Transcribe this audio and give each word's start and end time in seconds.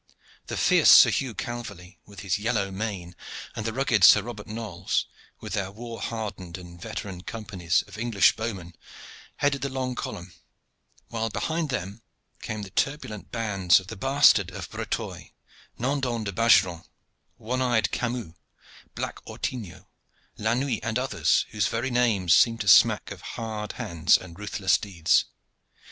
The 0.47 0.57
fierce 0.57 0.89
Sir 0.89 1.11
Hugh 1.11 1.35
Calverley, 1.35 1.99
with 2.07 2.21
his 2.21 2.39
yellow 2.39 2.71
mane, 2.71 3.15
and 3.55 3.67
the 3.67 3.71
rugged 3.71 4.03
Sir 4.03 4.23
Robert 4.23 4.47
Knolles, 4.47 5.05
with 5.41 5.53
their 5.53 5.69
war 5.71 6.01
hardened 6.01 6.57
and 6.57 6.81
veteran 6.81 7.21
companies 7.21 7.83
of 7.83 7.99
English 7.99 8.35
bowmen, 8.35 8.75
headed 9.35 9.61
the 9.61 9.69
long 9.69 9.93
column; 9.93 10.33
while 11.09 11.29
behind 11.29 11.69
them 11.69 12.01
came 12.41 12.63
the 12.63 12.71
turbulent 12.71 13.31
bands 13.31 13.79
of 13.79 13.89
the 13.89 13.95
Bastard 13.95 14.49
of 14.49 14.71
Breteuil, 14.71 15.27
Nandon 15.77 16.23
de 16.23 16.31
Bagerant, 16.31 16.89
one 17.37 17.61
eyed 17.61 17.91
Camus, 17.91 18.33
Black 18.95 19.23
Ortingo, 19.27 19.85
La 20.35 20.55
Nuit 20.55 20.79
and 20.81 20.97
others 20.97 21.45
whose 21.51 21.67
very 21.67 21.91
names 21.91 22.33
seem 22.33 22.57
to 22.57 22.67
smack 22.67 23.11
of 23.11 23.21
hard 23.21 23.73
hands 23.73 24.17
and 24.17 24.39
ruthless 24.39 24.79
deeds. 24.79 25.25